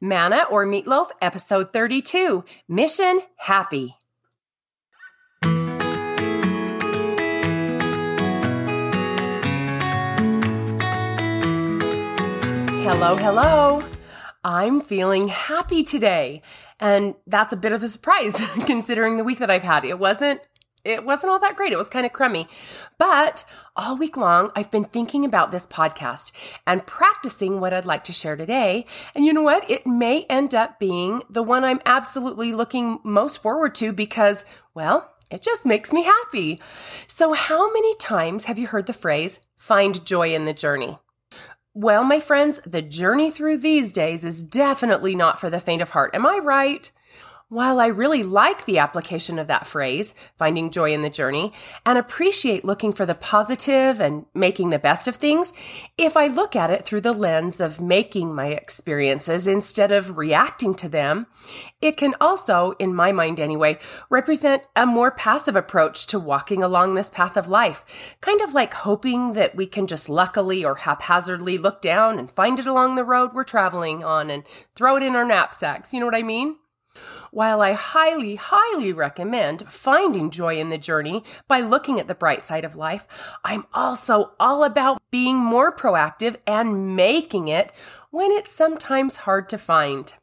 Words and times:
Manna 0.00 0.46
or 0.50 0.66
Meatloaf, 0.66 1.08
episode 1.20 1.72
32 1.72 2.44
Mission 2.68 3.20
Happy. 3.36 3.96
Hello, 12.84 13.16
hello. 13.16 13.82
I'm 14.44 14.82
feeling 14.82 15.28
happy 15.28 15.82
today. 15.82 16.42
And 16.78 17.14
that's 17.26 17.52
a 17.52 17.56
bit 17.56 17.72
of 17.72 17.82
a 17.82 17.88
surprise 17.88 18.36
considering 18.66 19.16
the 19.16 19.24
week 19.24 19.38
that 19.38 19.50
I've 19.50 19.62
had. 19.62 19.84
It 19.84 19.98
wasn't 19.98 20.40
it 20.84 21.04
wasn't 21.04 21.32
all 21.32 21.38
that 21.40 21.56
great. 21.56 21.72
It 21.72 21.78
was 21.78 21.88
kind 21.88 22.06
of 22.06 22.12
crummy. 22.12 22.48
But 22.98 23.44
all 23.74 23.96
week 23.96 24.16
long, 24.16 24.52
I've 24.54 24.70
been 24.70 24.84
thinking 24.84 25.24
about 25.24 25.50
this 25.50 25.66
podcast 25.66 26.30
and 26.66 26.86
practicing 26.86 27.60
what 27.60 27.72
I'd 27.72 27.86
like 27.86 28.04
to 28.04 28.12
share 28.12 28.36
today. 28.36 28.86
And 29.14 29.24
you 29.24 29.32
know 29.32 29.42
what? 29.42 29.68
It 29.70 29.86
may 29.86 30.22
end 30.24 30.54
up 30.54 30.78
being 30.78 31.22
the 31.28 31.42
one 31.42 31.64
I'm 31.64 31.80
absolutely 31.86 32.52
looking 32.52 33.00
most 33.02 33.42
forward 33.42 33.74
to 33.76 33.92
because, 33.92 34.44
well, 34.74 35.10
it 35.30 35.42
just 35.42 35.66
makes 35.66 35.92
me 35.92 36.04
happy. 36.04 36.60
So, 37.06 37.32
how 37.32 37.72
many 37.72 37.96
times 37.96 38.44
have 38.44 38.58
you 38.58 38.68
heard 38.68 38.86
the 38.86 38.92
phrase, 38.92 39.40
find 39.56 40.04
joy 40.04 40.34
in 40.34 40.44
the 40.44 40.52
journey? 40.52 40.98
Well, 41.76 42.04
my 42.04 42.20
friends, 42.20 42.60
the 42.64 42.82
journey 42.82 43.32
through 43.32 43.58
these 43.58 43.92
days 43.92 44.24
is 44.24 44.44
definitely 44.44 45.16
not 45.16 45.40
for 45.40 45.50
the 45.50 45.58
faint 45.58 45.82
of 45.82 45.90
heart. 45.90 46.14
Am 46.14 46.24
I 46.24 46.38
right? 46.38 46.92
While 47.54 47.78
I 47.78 47.86
really 47.86 48.24
like 48.24 48.64
the 48.64 48.78
application 48.78 49.38
of 49.38 49.46
that 49.46 49.64
phrase, 49.64 50.12
finding 50.36 50.72
joy 50.72 50.92
in 50.92 51.02
the 51.02 51.08
journey, 51.08 51.52
and 51.86 51.96
appreciate 51.96 52.64
looking 52.64 52.92
for 52.92 53.06
the 53.06 53.14
positive 53.14 54.00
and 54.00 54.26
making 54.34 54.70
the 54.70 54.78
best 54.80 55.06
of 55.06 55.14
things, 55.14 55.52
if 55.96 56.16
I 56.16 56.26
look 56.26 56.56
at 56.56 56.70
it 56.70 56.84
through 56.84 57.02
the 57.02 57.12
lens 57.12 57.60
of 57.60 57.80
making 57.80 58.34
my 58.34 58.46
experiences 58.46 59.46
instead 59.46 59.92
of 59.92 60.18
reacting 60.18 60.74
to 60.74 60.88
them, 60.88 61.28
it 61.80 61.96
can 61.96 62.16
also, 62.20 62.72
in 62.80 62.92
my 62.92 63.12
mind 63.12 63.38
anyway, 63.38 63.78
represent 64.10 64.64
a 64.74 64.84
more 64.84 65.12
passive 65.12 65.54
approach 65.54 66.08
to 66.08 66.18
walking 66.18 66.60
along 66.60 66.94
this 66.94 67.08
path 67.08 67.36
of 67.36 67.46
life. 67.46 67.84
Kind 68.20 68.40
of 68.40 68.52
like 68.52 68.74
hoping 68.74 69.34
that 69.34 69.54
we 69.54 69.68
can 69.68 69.86
just 69.86 70.08
luckily 70.08 70.64
or 70.64 70.74
haphazardly 70.74 71.56
look 71.58 71.80
down 71.80 72.18
and 72.18 72.32
find 72.32 72.58
it 72.58 72.66
along 72.66 72.96
the 72.96 73.04
road 73.04 73.30
we're 73.32 73.44
traveling 73.44 74.02
on 74.02 74.28
and 74.28 74.42
throw 74.74 74.96
it 74.96 75.04
in 75.04 75.14
our 75.14 75.24
knapsacks. 75.24 75.92
You 75.94 76.00
know 76.00 76.06
what 76.06 76.16
I 76.16 76.24
mean? 76.24 76.56
While 77.30 77.60
I 77.60 77.72
highly, 77.72 78.36
highly 78.36 78.92
recommend 78.92 79.68
finding 79.68 80.30
joy 80.30 80.58
in 80.58 80.68
the 80.68 80.78
journey 80.78 81.24
by 81.48 81.60
looking 81.60 81.98
at 81.98 82.08
the 82.08 82.14
bright 82.14 82.42
side 82.42 82.64
of 82.64 82.76
life, 82.76 83.06
I'm 83.44 83.66
also 83.74 84.32
all 84.38 84.64
about 84.64 85.02
being 85.10 85.36
more 85.36 85.74
proactive 85.74 86.36
and 86.46 86.94
making 86.94 87.48
it 87.48 87.72
when 88.10 88.30
it's 88.30 88.52
sometimes 88.52 89.18
hard 89.18 89.48
to 89.48 89.58
find. 89.58 90.14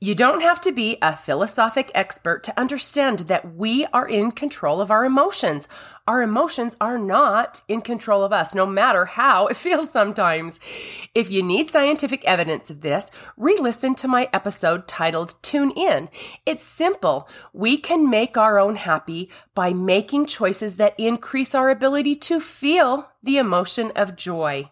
You 0.00 0.14
don't 0.14 0.42
have 0.42 0.60
to 0.60 0.72
be 0.72 0.96
a 1.02 1.16
philosophic 1.16 1.90
expert 1.94 2.44
to 2.44 2.60
understand 2.60 3.20
that 3.20 3.54
we 3.56 3.84
are 3.86 4.06
in 4.06 4.30
control 4.30 4.80
of 4.80 4.92
our 4.92 5.04
emotions. 5.04 5.68
Our 6.06 6.22
emotions 6.22 6.76
are 6.80 6.98
not 6.98 7.62
in 7.66 7.80
control 7.80 8.22
of 8.22 8.32
us, 8.32 8.54
no 8.54 8.64
matter 8.64 9.04
how 9.06 9.48
it 9.48 9.56
feels 9.56 9.90
sometimes. 9.90 10.60
If 11.14 11.30
you 11.30 11.42
need 11.42 11.70
scientific 11.70 12.24
evidence 12.24 12.70
of 12.70 12.80
this, 12.80 13.10
re 13.36 13.58
listen 13.60 13.94
to 13.96 14.08
my 14.08 14.28
episode 14.32 14.86
titled 14.86 15.34
Tune 15.42 15.72
In. 15.72 16.08
It's 16.46 16.62
simple. 16.62 17.28
We 17.52 17.76
can 17.76 18.08
make 18.08 18.36
our 18.36 18.58
own 18.58 18.76
happy 18.76 19.30
by 19.54 19.72
making 19.72 20.26
choices 20.26 20.76
that 20.76 20.94
increase 20.98 21.54
our 21.54 21.70
ability 21.70 22.14
to 22.16 22.40
feel 22.40 23.10
the 23.22 23.38
emotion 23.38 23.90
of 23.96 24.16
joy. 24.16 24.70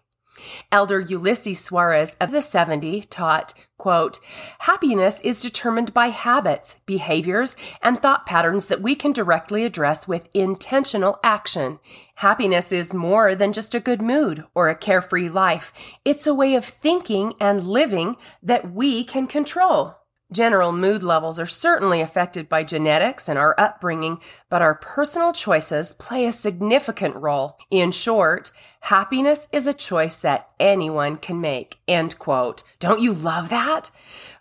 Elder 0.72 1.02
Ulisses 1.02 1.56
Soares 1.56 2.16
of 2.20 2.30
the 2.30 2.42
70 2.42 3.02
taught, 3.02 3.54
quote, 3.78 4.18
happiness 4.60 5.20
is 5.20 5.40
determined 5.40 5.92
by 5.94 6.08
habits, 6.08 6.76
behaviors, 6.86 7.56
and 7.82 8.00
thought 8.00 8.26
patterns 8.26 8.66
that 8.66 8.82
we 8.82 8.94
can 8.94 9.12
directly 9.12 9.64
address 9.64 10.08
with 10.08 10.28
intentional 10.34 11.18
action. 11.22 11.78
Happiness 12.16 12.72
is 12.72 12.94
more 12.94 13.34
than 13.34 13.52
just 13.52 13.74
a 13.74 13.80
good 13.80 14.00
mood 14.00 14.44
or 14.54 14.68
a 14.68 14.74
carefree 14.74 15.28
life. 15.28 15.72
It's 16.04 16.26
a 16.26 16.34
way 16.34 16.54
of 16.54 16.64
thinking 16.64 17.34
and 17.40 17.64
living 17.64 18.16
that 18.42 18.72
we 18.72 19.04
can 19.04 19.26
control. 19.26 19.96
General 20.32 20.72
mood 20.72 21.04
levels 21.04 21.38
are 21.38 21.46
certainly 21.46 22.00
affected 22.00 22.48
by 22.48 22.64
genetics 22.64 23.28
and 23.28 23.38
our 23.38 23.54
upbringing, 23.58 24.18
but 24.50 24.60
our 24.60 24.74
personal 24.74 25.32
choices 25.32 25.94
play 25.94 26.26
a 26.26 26.32
significant 26.32 27.14
role. 27.14 27.56
In 27.70 27.92
short, 27.92 28.50
happiness 28.80 29.46
is 29.52 29.68
a 29.68 29.72
choice 29.72 30.16
that 30.16 30.50
anyone 30.58 31.16
can 31.16 31.40
make. 31.40 31.78
End 31.86 32.18
quote. 32.18 32.64
Don't 32.80 33.00
you 33.00 33.12
love 33.12 33.50
that? 33.50 33.92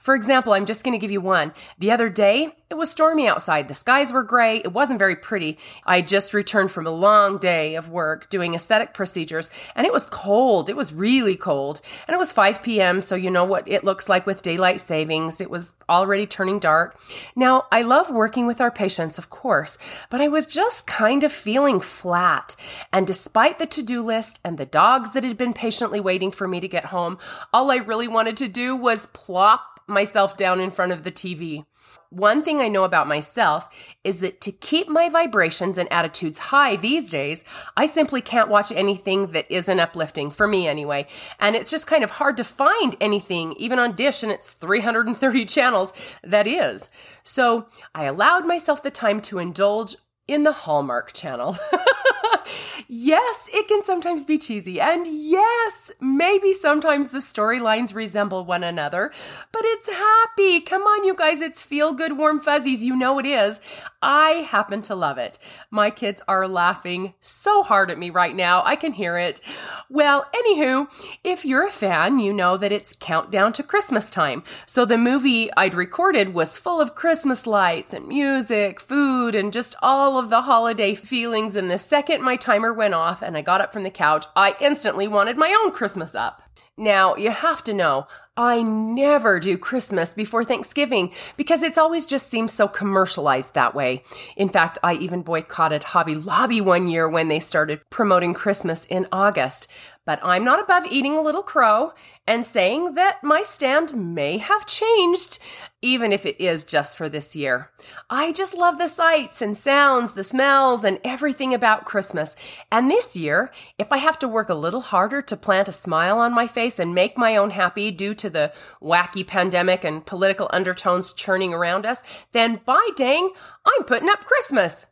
For 0.05 0.13
example, 0.13 0.53
I'm 0.53 0.67
just 0.67 0.83
going 0.83 0.91
to 0.91 0.99
give 0.99 1.09
you 1.09 1.19
one. 1.19 1.51
The 1.79 1.89
other 1.89 2.09
day, 2.09 2.55
it 2.69 2.75
was 2.75 2.91
stormy 2.91 3.27
outside. 3.27 3.67
The 3.67 3.73
skies 3.73 4.13
were 4.13 4.21
gray. 4.21 4.57
It 4.57 4.71
wasn't 4.71 4.99
very 4.99 5.15
pretty. 5.15 5.57
I 5.83 6.03
just 6.03 6.31
returned 6.31 6.69
from 6.69 6.85
a 6.85 6.91
long 6.91 7.39
day 7.39 7.73
of 7.73 7.89
work 7.89 8.29
doing 8.29 8.53
aesthetic 8.53 8.93
procedures, 8.93 9.49
and 9.75 9.87
it 9.87 9.91
was 9.91 10.05
cold. 10.05 10.69
It 10.69 10.75
was 10.75 10.93
really 10.93 11.35
cold. 11.35 11.81
And 12.07 12.13
it 12.13 12.19
was 12.19 12.31
5 12.31 12.61
p.m., 12.61 13.01
so 13.01 13.15
you 13.15 13.31
know 13.31 13.45
what 13.45 13.67
it 13.67 13.83
looks 13.83 14.07
like 14.07 14.27
with 14.27 14.43
daylight 14.43 14.79
savings. 14.79 15.41
It 15.41 15.49
was 15.49 15.73
already 15.89 16.27
turning 16.27 16.59
dark. 16.59 16.99
Now, 17.35 17.65
I 17.71 17.81
love 17.81 18.11
working 18.11 18.45
with 18.45 18.61
our 18.61 18.69
patients, 18.69 19.17
of 19.17 19.31
course, 19.31 19.79
but 20.11 20.21
I 20.21 20.27
was 20.27 20.45
just 20.45 20.85
kind 20.85 21.23
of 21.23 21.31
feeling 21.31 21.79
flat. 21.79 22.55
And 22.93 23.07
despite 23.07 23.57
the 23.57 23.65
to 23.65 23.81
do 23.81 24.03
list 24.03 24.39
and 24.45 24.59
the 24.59 24.67
dogs 24.67 25.13
that 25.13 25.23
had 25.23 25.37
been 25.37 25.53
patiently 25.53 25.99
waiting 25.99 26.29
for 26.29 26.47
me 26.47 26.59
to 26.59 26.67
get 26.67 26.85
home, 26.85 27.17
all 27.51 27.71
I 27.71 27.77
really 27.77 28.07
wanted 28.07 28.37
to 28.37 28.47
do 28.47 28.75
was 28.75 29.07
plop 29.07 29.74
myself 29.87 30.37
down 30.37 30.59
in 30.59 30.71
front 30.71 30.91
of 30.91 31.03
the 31.03 31.11
TV. 31.11 31.65
One 32.09 32.43
thing 32.43 32.61
I 32.61 32.67
know 32.67 32.83
about 32.83 33.07
myself 33.07 33.67
is 34.03 34.19
that 34.19 34.39
to 34.41 34.51
keep 34.51 34.87
my 34.87 35.09
vibrations 35.09 35.77
and 35.77 35.91
attitudes 35.91 36.37
high 36.37 36.75
these 36.75 37.09
days, 37.09 37.43
I 37.75 37.85
simply 37.85 38.21
can't 38.21 38.49
watch 38.49 38.71
anything 38.71 39.31
that 39.31 39.49
isn't 39.49 39.79
uplifting, 39.79 40.31
for 40.31 40.47
me 40.47 40.67
anyway. 40.67 41.07
And 41.39 41.55
it's 41.55 41.71
just 41.71 41.87
kind 41.87 42.03
of 42.03 42.11
hard 42.11 42.37
to 42.37 42.43
find 42.43 42.95
anything, 43.01 43.53
even 43.57 43.79
on 43.79 43.95
Dish 43.95 44.23
and 44.23 44.31
its 44.31 44.53
330 44.53 45.45
channels, 45.47 45.93
that 46.23 46.47
is. 46.47 46.89
So 47.23 47.67
I 47.93 48.05
allowed 48.05 48.45
myself 48.45 48.81
the 48.81 48.91
time 48.91 49.19
to 49.23 49.39
indulge 49.39 49.95
in 50.27 50.43
the 50.43 50.51
Hallmark 50.51 51.13
channel. 51.13 51.57
yes, 52.87 53.49
it 53.53 53.67
can 53.67 53.83
sometimes 53.83 54.23
be 54.23 54.37
cheesy. 54.37 54.79
And 54.79 55.07
yes, 55.07 55.91
maybe 55.99 56.53
sometimes 56.53 57.09
the 57.09 57.19
storylines 57.19 57.95
resemble 57.95 58.45
one 58.45 58.63
another, 58.63 59.11
but 59.51 59.61
it's 59.65 59.89
happy. 59.89 60.61
Come 60.61 60.83
on, 60.83 61.03
you 61.03 61.15
guys, 61.15 61.41
it's 61.41 61.61
feel 61.61 61.93
good, 61.93 62.17
warm 62.17 62.39
fuzzies. 62.39 62.83
You 62.83 62.95
know 62.95 63.19
it 63.19 63.25
is. 63.25 63.59
I 64.01 64.45
happen 64.49 64.81
to 64.83 64.95
love 64.95 65.17
it. 65.17 65.39
My 65.71 65.89
kids 65.89 66.21
are 66.27 66.47
laughing 66.47 67.15
so 67.19 67.63
hard 67.63 67.89
at 67.89 67.97
me 67.97 68.09
right 68.11 68.35
now. 68.35 68.61
I 68.63 68.75
can 68.75 68.93
hear 68.93 69.17
it. 69.17 69.41
Well, 69.89 70.27
anywho, 70.35 70.87
if 71.23 71.43
you're 71.43 71.67
a 71.67 71.71
fan, 71.71 72.19
you 72.19 72.31
know 72.31 72.55
that 72.57 72.71
it's 72.71 72.95
countdown 72.99 73.53
to 73.53 73.63
Christmas 73.63 74.11
time. 74.11 74.43
So 74.67 74.85
the 74.85 74.97
movie 74.97 75.49
I'd 75.57 75.73
recorded 75.73 76.33
was 76.33 76.57
full 76.57 76.79
of 76.79 76.93
Christmas 76.95 77.47
lights 77.47 77.93
and 77.93 78.07
music, 78.07 78.79
food, 78.79 79.33
and 79.33 79.51
just 79.51 79.75
all 79.81 80.14
of 80.17 80.29
the 80.29 80.41
holiday 80.41 80.95
feelings. 80.95 81.55
And 81.55 81.69
the 81.69 81.77
second 81.77 82.21
my 82.21 82.35
timer 82.35 82.73
went 82.73 82.93
off 82.93 83.21
and 83.21 83.37
I 83.37 83.41
got 83.41 83.61
up 83.61 83.73
from 83.73 83.83
the 83.83 83.89
couch, 83.89 84.25
I 84.35 84.55
instantly 84.59 85.07
wanted 85.07 85.37
my 85.37 85.55
own 85.63 85.71
Christmas 85.71 86.15
up. 86.15 86.41
Now, 86.77 87.15
you 87.15 87.31
have 87.31 87.63
to 87.65 87.73
know, 87.73 88.07
I 88.35 88.61
never 88.61 89.39
do 89.39 89.57
Christmas 89.57 90.13
before 90.13 90.43
Thanksgiving 90.43 91.13
because 91.37 91.63
it's 91.63 91.77
always 91.77 92.05
just 92.05 92.29
seems 92.29 92.51
so 92.51 92.67
commercialized 92.67 93.53
that 93.53 93.73
way. 93.73 94.03
In 94.35 94.49
fact, 94.49 94.77
I 94.83 94.95
even 94.95 95.21
boycotted 95.21 95.83
Hobby 95.83 96.15
Lobby 96.15 96.59
one 96.59 96.89
year 96.89 97.07
when 97.07 97.29
they 97.29 97.39
started 97.39 97.79
promoting 97.89 98.33
Christmas 98.33 98.85
in 98.89 99.07
August. 99.09 99.67
But 100.05 100.19
I'm 100.21 100.43
not 100.43 100.59
above 100.59 100.85
eating 100.91 101.15
a 101.15 101.21
little 101.21 101.43
crow 101.43 101.93
and 102.27 102.45
saying 102.45 102.95
that 102.95 103.23
my 103.23 103.41
stand 103.41 103.95
may 103.95 104.37
have 104.37 104.65
changed, 104.65 105.39
even 105.85 106.11
if 106.11 106.25
it 106.25 106.41
is 106.41 106.63
just 106.63 106.97
for 106.97 107.07
this 107.07 107.35
year. 107.35 107.69
I 108.09 108.31
just 108.31 108.57
love 108.57 108.79
the 108.79 108.87
sights 108.87 109.39
and 109.39 109.55
sounds, 109.55 110.13
the 110.13 110.23
smells, 110.23 110.83
and 110.83 110.99
everything 111.03 111.53
about 111.53 111.85
Christmas. 111.85 112.35
And 112.71 112.89
this 112.89 113.15
year, 113.15 113.51
if 113.77 113.91
I 113.91 113.97
have 113.97 114.17
to 114.19 114.27
work 114.27 114.49
a 114.49 114.55
little 114.55 114.81
harder 114.81 115.21
to 115.21 115.37
plant 115.37 115.67
a 115.67 115.71
smile 115.71 116.17
on 116.17 116.33
my 116.33 116.47
face 116.47 116.79
and 116.79 116.95
make 116.95 117.19
my 117.19 117.37
own 117.37 117.51
happy 117.51 117.91
due 117.91 118.15
to 118.15 118.31
the 118.31 118.51
wacky 118.81 119.25
pandemic 119.25 119.83
and 119.83 120.03
political 120.03 120.49
undertones 120.51 121.13
churning 121.13 121.53
around 121.53 121.85
us, 121.85 122.01
then 122.31 122.61
by 122.65 122.89
dang, 122.95 123.29
I'm 123.63 123.83
putting 123.83 124.09
up 124.09 124.25
Christmas. 124.25 124.87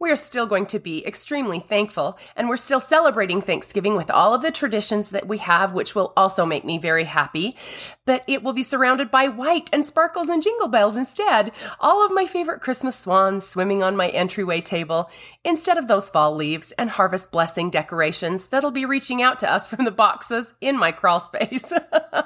We're 0.00 0.14
still 0.14 0.46
going 0.46 0.66
to 0.66 0.78
be 0.78 1.04
extremely 1.04 1.58
thankful, 1.58 2.20
and 2.36 2.48
we're 2.48 2.56
still 2.56 2.78
celebrating 2.78 3.40
Thanksgiving 3.40 3.96
with 3.96 4.12
all 4.12 4.32
of 4.32 4.42
the 4.42 4.52
traditions 4.52 5.10
that 5.10 5.26
we 5.26 5.38
have, 5.38 5.72
which 5.72 5.96
will 5.96 6.12
also 6.16 6.46
make 6.46 6.64
me 6.64 6.78
very 6.78 7.02
happy. 7.02 7.56
But 8.04 8.22
it 8.28 8.44
will 8.44 8.52
be 8.52 8.62
surrounded 8.62 9.10
by 9.10 9.26
white 9.26 9.68
and 9.72 9.84
sparkles 9.84 10.28
and 10.28 10.40
jingle 10.40 10.68
bells 10.68 10.96
instead. 10.96 11.50
All 11.80 12.04
of 12.04 12.12
my 12.12 12.26
favorite 12.26 12.60
Christmas 12.60 12.96
swans 12.96 13.44
swimming 13.44 13.82
on 13.82 13.96
my 13.96 14.06
entryway 14.10 14.60
table, 14.60 15.10
instead 15.44 15.78
of 15.78 15.88
those 15.88 16.08
fall 16.08 16.32
leaves 16.32 16.70
and 16.78 16.90
harvest 16.90 17.32
blessing 17.32 17.68
decorations 17.68 18.46
that'll 18.46 18.70
be 18.70 18.84
reaching 18.84 19.20
out 19.20 19.40
to 19.40 19.50
us 19.50 19.66
from 19.66 19.84
the 19.84 19.90
boxes 19.90 20.54
in 20.60 20.78
my 20.78 20.92
crawl 20.92 21.18
space. 21.18 21.72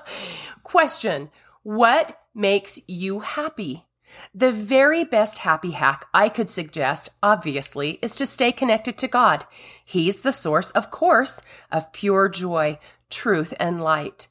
Question 0.63 1.31
What 1.63 2.19
makes 2.35 2.81
you 2.87 3.21
happy? 3.21 3.87
The 4.35 4.53
very 4.53 5.05
best 5.05 5.39
happy 5.39 5.73
hack 5.73 6.07
I 6.15 6.29
could 6.29 6.51
suggest, 6.51 7.11
obviously, 7.23 7.99
is 8.03 8.17
to 8.17 8.27
stay 8.27 8.53
connected 8.53 8.97
to 8.99 9.09
God. 9.09 9.47
He's 9.85 10.23
the 10.23 10.33
source, 10.33 10.71
of 10.73 10.91
course, 10.91 11.43
of 11.71 11.93
pure 11.93 12.29
joy, 12.29 12.79
truth, 13.11 13.55
and 13.59 13.83
light. 13.83 14.29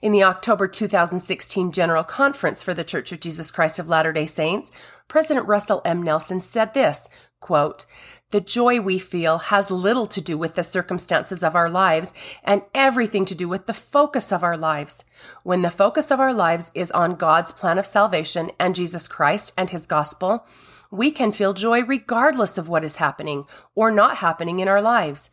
In 0.00 0.12
the 0.12 0.22
October 0.22 0.68
2016 0.68 1.72
General 1.72 2.04
Conference 2.04 2.62
for 2.62 2.74
the 2.74 2.84
Church 2.84 3.12
of 3.12 3.20
Jesus 3.20 3.50
Christ 3.50 3.78
of 3.78 3.88
Latter 3.88 4.12
day 4.12 4.26
Saints, 4.26 4.70
President 5.08 5.46
Russell 5.46 5.82
M. 5.84 6.02
Nelson 6.02 6.40
said 6.40 6.74
this 6.74 7.08
quote, 7.40 7.84
the 8.30 8.40
joy 8.40 8.80
we 8.80 8.98
feel 8.98 9.38
has 9.38 9.70
little 9.70 10.06
to 10.06 10.20
do 10.20 10.36
with 10.36 10.54
the 10.54 10.62
circumstances 10.62 11.44
of 11.44 11.54
our 11.54 11.70
lives 11.70 12.12
and 12.42 12.62
everything 12.74 13.24
to 13.26 13.34
do 13.34 13.48
with 13.48 13.66
the 13.66 13.74
focus 13.74 14.32
of 14.32 14.42
our 14.42 14.56
lives. 14.56 15.04
When 15.42 15.62
the 15.62 15.70
focus 15.70 16.10
of 16.10 16.20
our 16.20 16.34
lives 16.34 16.70
is 16.74 16.90
on 16.90 17.14
God's 17.14 17.52
plan 17.52 17.78
of 17.78 17.86
salvation 17.86 18.50
and 18.58 18.74
Jesus 18.74 19.06
Christ 19.06 19.52
and 19.56 19.70
his 19.70 19.86
gospel, 19.86 20.46
we 20.90 21.10
can 21.10 21.32
feel 21.32 21.52
joy 21.52 21.82
regardless 21.82 22.58
of 22.58 22.68
what 22.68 22.84
is 22.84 22.96
happening 22.96 23.44
or 23.74 23.90
not 23.90 24.18
happening 24.18 24.58
in 24.58 24.68
our 24.68 24.82
lives. 24.82 25.30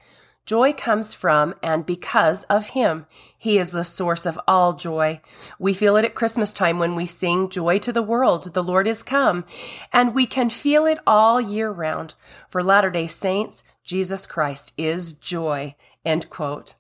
Joy 0.52 0.74
comes 0.74 1.14
from 1.14 1.56
and 1.64 1.86
because 1.86 2.44
of 2.50 2.72
Him. 2.76 3.06
He 3.38 3.58
is 3.58 3.70
the 3.72 3.86
source 3.86 4.26
of 4.26 4.38
all 4.50 4.74
joy. 4.74 5.22
We 5.58 5.74
feel 5.74 5.96
it 5.96 6.04
at 6.04 6.14
Christmas 6.14 6.52
time 6.52 6.78
when 6.78 6.94
we 6.94 7.06
sing 7.06 7.48
Joy 7.48 7.80
to 7.80 7.94
the 7.94 8.04
World, 8.04 8.54
the 8.54 8.62
Lord 8.62 8.86
is 8.86 9.02
come. 9.02 9.46
And 9.94 10.14
we 10.14 10.26
can 10.26 10.50
feel 10.50 10.86
it 10.86 11.00
all 11.08 11.40
year 11.40 11.72
round. 11.72 12.16
For 12.50 12.62
Latter 12.62 12.90
day 12.90 13.08
Saints, 13.08 13.64
Jesus 13.86 14.28
Christ 14.28 14.74
is 14.78 15.14
joy. 15.14 15.76
End 16.04 16.30
quote. 16.30 16.76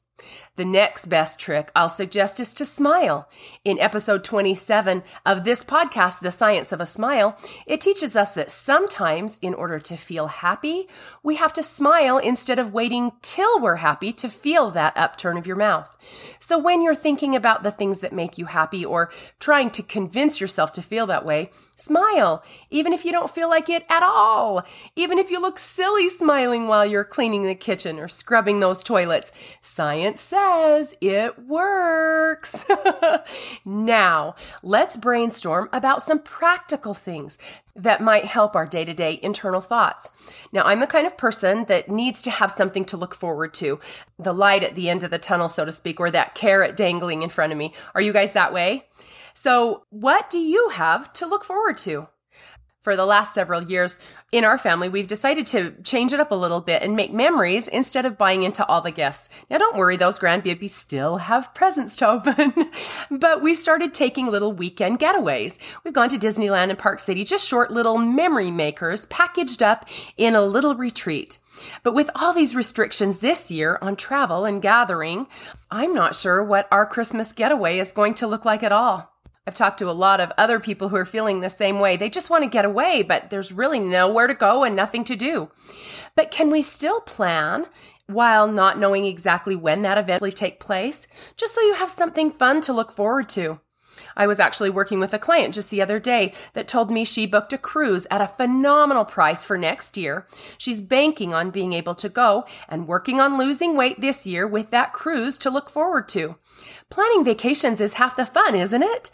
The 0.55 0.65
next 0.65 1.05
best 1.05 1.39
trick 1.39 1.71
I'll 1.73 1.87
suggest 1.87 2.37
is 2.41 2.53
to 2.55 2.65
smile. 2.65 3.29
In 3.63 3.79
episode 3.79 4.25
27 4.25 5.01
of 5.25 5.45
this 5.45 5.63
podcast, 5.63 6.19
The 6.19 6.29
Science 6.29 6.73
of 6.73 6.81
a 6.81 6.85
Smile, 6.85 7.37
it 7.65 7.79
teaches 7.79 8.17
us 8.17 8.31
that 8.31 8.51
sometimes, 8.51 9.39
in 9.41 9.53
order 9.53 9.79
to 9.79 9.95
feel 9.95 10.27
happy, 10.27 10.89
we 11.23 11.37
have 11.37 11.53
to 11.53 11.63
smile 11.63 12.17
instead 12.17 12.59
of 12.59 12.73
waiting 12.73 13.13
till 13.21 13.61
we're 13.61 13.77
happy 13.77 14.11
to 14.11 14.29
feel 14.29 14.71
that 14.71 14.97
upturn 14.97 15.37
of 15.37 15.47
your 15.47 15.55
mouth. 15.55 15.97
So 16.37 16.57
when 16.57 16.81
you're 16.81 16.95
thinking 16.95 17.33
about 17.33 17.63
the 17.63 17.71
things 17.71 18.01
that 18.01 18.11
make 18.11 18.37
you 18.37 18.47
happy 18.47 18.83
or 18.83 19.09
trying 19.39 19.69
to 19.71 19.83
convince 19.83 20.41
yourself 20.41 20.73
to 20.73 20.81
feel 20.81 21.07
that 21.07 21.25
way, 21.25 21.49
Smile, 21.81 22.43
even 22.69 22.93
if 22.93 23.05
you 23.05 23.11
don't 23.11 23.33
feel 23.33 23.49
like 23.49 23.67
it 23.67 23.83
at 23.89 24.03
all. 24.03 24.63
Even 24.95 25.17
if 25.17 25.31
you 25.31 25.41
look 25.41 25.57
silly 25.57 26.07
smiling 26.09 26.67
while 26.67 26.85
you're 26.85 27.03
cleaning 27.03 27.43
the 27.43 27.55
kitchen 27.55 27.97
or 27.97 28.07
scrubbing 28.07 28.59
those 28.59 28.83
toilets. 28.83 29.31
Science 29.63 30.21
says 30.21 30.41
it 31.01 31.39
works. 31.47 32.65
now, 33.65 34.35
let's 34.63 34.97
brainstorm 34.97 35.69
about 35.71 36.01
some 36.01 36.19
practical 36.19 36.93
things 36.93 37.37
that 37.75 38.01
might 38.01 38.25
help 38.25 38.55
our 38.55 38.65
day 38.65 38.85
to 38.85 38.93
day 38.93 39.19
internal 39.21 39.61
thoughts. 39.61 40.11
Now, 40.51 40.63
I'm 40.63 40.79
the 40.79 40.87
kind 40.87 41.07
of 41.07 41.17
person 41.17 41.65
that 41.65 41.89
needs 41.89 42.21
to 42.23 42.31
have 42.31 42.51
something 42.51 42.85
to 42.85 42.97
look 42.97 43.15
forward 43.15 43.53
to 43.55 43.79
the 44.19 44.33
light 44.33 44.63
at 44.63 44.75
the 44.75 44.89
end 44.89 45.03
of 45.03 45.11
the 45.11 45.19
tunnel, 45.19 45.47
so 45.47 45.65
to 45.65 45.71
speak, 45.71 45.99
or 45.99 46.11
that 46.11 46.35
carrot 46.35 46.75
dangling 46.75 47.23
in 47.23 47.29
front 47.29 47.51
of 47.51 47.57
me. 47.57 47.73
Are 47.95 48.01
you 48.01 48.13
guys 48.13 48.33
that 48.33 48.53
way? 48.53 48.85
So, 49.33 49.85
what 49.89 50.29
do 50.29 50.39
you 50.39 50.69
have 50.69 51.11
to 51.13 51.25
look 51.25 51.43
forward 51.43 51.77
to? 51.79 52.07
For 52.81 52.95
the 52.95 53.05
last 53.05 53.35
several 53.35 53.61
years 53.61 53.99
in 54.31 54.43
our 54.43 54.57
family, 54.57 54.89
we've 54.89 55.05
decided 55.05 55.45
to 55.47 55.75
change 55.83 56.13
it 56.13 56.19
up 56.19 56.31
a 56.31 56.35
little 56.35 56.61
bit 56.61 56.81
and 56.81 56.95
make 56.95 57.13
memories 57.13 57.67
instead 57.67 58.07
of 58.07 58.17
buying 58.17 58.41
into 58.41 58.65
all 58.65 58.81
the 58.81 58.89
gifts. 58.89 59.29
Now, 59.51 59.59
don't 59.59 59.77
worry, 59.77 59.97
those 59.97 60.17
grandbabies 60.17 60.71
still 60.71 61.17
have 61.17 61.53
presents 61.53 61.95
to 61.97 62.09
open. 62.09 62.71
but 63.11 63.43
we 63.43 63.53
started 63.53 63.93
taking 63.93 64.25
little 64.25 64.51
weekend 64.51 64.99
getaways. 64.99 65.59
We've 65.83 65.93
gone 65.93 66.09
to 66.09 66.17
Disneyland 66.17 66.71
and 66.71 66.79
Park 66.79 66.99
City, 66.99 67.23
just 67.23 67.47
short 67.47 67.69
little 67.69 67.99
memory 67.99 68.49
makers 68.49 69.05
packaged 69.05 69.61
up 69.61 69.87
in 70.17 70.33
a 70.33 70.41
little 70.41 70.73
retreat. 70.73 71.37
But 71.83 71.93
with 71.93 72.09
all 72.15 72.33
these 72.33 72.55
restrictions 72.55 73.19
this 73.19 73.51
year 73.51 73.77
on 73.83 73.95
travel 73.95 74.43
and 74.43 74.59
gathering, 74.59 75.27
I'm 75.69 75.93
not 75.93 76.15
sure 76.15 76.43
what 76.43 76.67
our 76.71 76.87
Christmas 76.87 77.31
getaway 77.31 77.77
is 77.77 77.91
going 77.91 78.15
to 78.15 78.27
look 78.27 78.43
like 78.43 78.63
at 78.63 78.71
all. 78.71 79.10
I've 79.47 79.55
talked 79.55 79.79
to 79.79 79.89
a 79.89 79.91
lot 79.91 80.19
of 80.19 80.31
other 80.37 80.59
people 80.59 80.89
who 80.89 80.95
are 80.97 81.05
feeling 81.05 81.39
the 81.39 81.49
same 81.49 81.79
way. 81.79 81.97
They 81.97 82.11
just 82.11 82.29
want 82.29 82.43
to 82.43 82.49
get 82.49 82.63
away, 82.63 83.01
but 83.01 83.31
there's 83.31 83.51
really 83.51 83.79
nowhere 83.79 84.27
to 84.27 84.35
go 84.35 84.63
and 84.63 84.75
nothing 84.75 85.03
to 85.05 85.15
do. 85.15 85.49
But 86.15 86.29
can 86.29 86.51
we 86.51 86.61
still 86.61 87.01
plan 87.01 87.65
while 88.05 88.47
not 88.47 88.77
knowing 88.77 89.05
exactly 89.05 89.55
when 89.55 89.81
that 89.81 89.97
event 89.97 90.21
will 90.21 90.31
take 90.31 90.59
place, 90.59 91.07
just 91.37 91.55
so 91.55 91.61
you 91.61 91.73
have 91.73 91.89
something 91.89 92.29
fun 92.29 92.61
to 92.61 92.73
look 92.73 92.91
forward 92.91 93.29
to? 93.29 93.59
I 94.15 94.27
was 94.27 94.39
actually 94.39 94.69
working 94.69 94.99
with 94.99 95.13
a 95.13 95.19
client 95.19 95.55
just 95.55 95.69
the 95.69 95.81
other 95.81 95.99
day 95.99 96.33
that 96.53 96.67
told 96.67 96.91
me 96.91 97.03
she 97.03 97.25
booked 97.25 97.53
a 97.53 97.57
cruise 97.57 98.07
at 98.11 98.21
a 98.21 98.27
phenomenal 98.27 99.05
price 99.05 99.45
for 99.45 99.57
next 99.57 99.97
year. 99.97 100.27
She's 100.57 100.81
banking 100.81 101.33
on 101.33 101.51
being 101.51 101.73
able 101.73 101.95
to 101.95 102.09
go 102.09 102.45
and 102.69 102.87
working 102.87 103.19
on 103.19 103.37
losing 103.37 103.75
weight 103.75 104.01
this 104.01 104.27
year 104.27 104.47
with 104.47 104.69
that 104.71 104.93
cruise 104.93 105.37
to 105.39 105.49
look 105.49 105.69
forward 105.69 106.07
to. 106.09 106.35
Planning 106.91 107.23
vacations 107.23 107.79
is 107.79 107.93
half 107.93 108.17
the 108.17 108.25
fun, 108.25 108.53
isn't 108.53 108.83
it? 108.83 109.11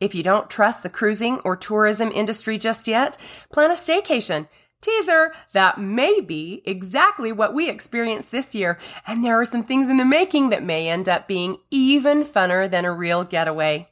If 0.00 0.12
you 0.12 0.24
don't 0.24 0.50
trust 0.50 0.82
the 0.82 0.90
cruising 0.90 1.38
or 1.44 1.56
tourism 1.56 2.10
industry 2.12 2.58
just 2.58 2.88
yet, 2.88 3.16
plan 3.52 3.70
a 3.70 3.74
staycation. 3.74 4.48
Teaser, 4.80 5.32
that 5.52 5.78
may 5.78 6.20
be 6.20 6.62
exactly 6.64 7.30
what 7.30 7.54
we 7.54 7.70
experienced 7.70 8.32
this 8.32 8.56
year, 8.56 8.76
and 9.06 9.24
there 9.24 9.40
are 9.40 9.44
some 9.44 9.62
things 9.62 9.88
in 9.88 9.98
the 9.98 10.04
making 10.04 10.50
that 10.50 10.64
may 10.64 10.88
end 10.88 11.08
up 11.08 11.28
being 11.28 11.58
even 11.70 12.24
funner 12.24 12.68
than 12.68 12.84
a 12.84 12.92
real 12.92 13.22
getaway. 13.22 13.88